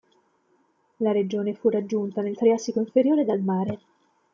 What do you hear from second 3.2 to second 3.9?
dal mare.